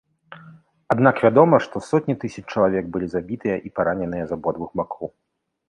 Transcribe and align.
Аднак 0.93 1.19
вядома, 1.25 1.59
што 1.65 1.83
сотні 1.89 2.15
тысяч 2.25 2.43
чалавек 2.55 2.89
былі 2.97 3.07
забітыя 3.13 3.55
і 3.69 3.73
параненыя 3.79 4.23
з 4.33 4.39
абодвух 4.39 4.69
бакоў. 4.83 5.07